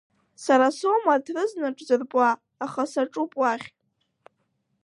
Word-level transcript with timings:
Сара 0.43 0.67
соума 0.77 1.11
арҭ 1.15 1.27
рызна 1.35 1.69
ҿзырпуа, 1.77 2.29
аха 2.65 2.83
саҿуп 2.91 3.31
уахь… 3.39 3.67